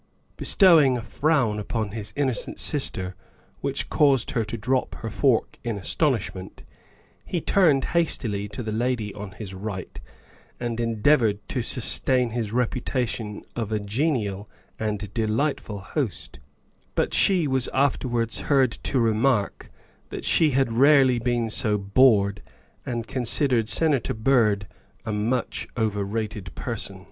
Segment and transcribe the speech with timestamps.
[0.35, 3.13] Bestowing a frown upon his innocent sister
[3.59, 6.63] which caused her to drop her fork in astonishment,
[7.23, 9.99] he turned hastily to the lady on his right
[10.59, 16.39] and endeavored to sustain his reputation of a genial and delightful host,
[16.95, 19.69] but she was afterwards heard to remark
[20.09, 22.41] that she had rarely been so bored,
[22.87, 24.65] and considered Senator Byrd
[25.05, 26.99] a much overrated person.